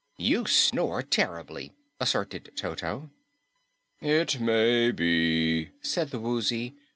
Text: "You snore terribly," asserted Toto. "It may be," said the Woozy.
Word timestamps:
"You 0.17 0.47
snore 0.47 1.03
terribly," 1.03 1.73
asserted 1.99 2.53
Toto. 2.55 3.11
"It 3.99 4.39
may 4.39 4.89
be," 4.89 5.69
said 5.83 6.09
the 6.09 6.19
Woozy. 6.19 6.73